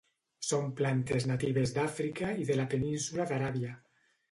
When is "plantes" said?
0.79-1.27